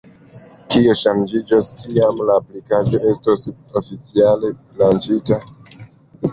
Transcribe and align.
Kio 0.75 0.95
ŝanĝiĝos, 1.01 1.69
kiam 1.83 2.23
la 2.31 2.39
aplikaĵo 2.41 3.03
estos 3.13 3.47
oficiale 3.83 4.53
lanĉita? 4.83 5.43